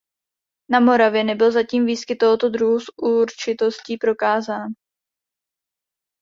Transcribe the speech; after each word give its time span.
Na 0.69 0.79
Moravě 0.79 1.23
nebyl 1.23 1.51
zatím 1.51 1.85
výskyt 1.85 2.17
tohoto 2.17 2.49
druhu 2.49 2.79
s 2.79 2.85
určitostí 2.97 3.97
prokázán. 3.97 4.73